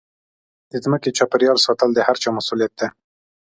د 0.71 0.73
ځمکې 0.83 1.09
چاپېریال 1.17 1.57
ساتل 1.65 1.89
د 1.93 1.99
هرچا 2.07 2.29
مسوولیت 2.37 2.73
دی. 2.79 2.87